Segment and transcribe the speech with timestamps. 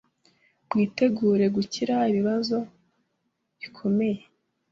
[0.69, 2.57] Mwitegure kugira ibibazo
[3.59, 4.21] gikomeye